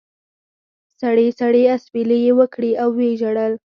سړې 0.99 1.27
سړې 1.39 1.63
اسوېلې 1.75 2.17
یې 2.25 2.31
وکړې 2.39 2.71
او 2.81 2.89
و 2.95 2.97
یې 3.07 3.11
ژړل. 3.21 3.53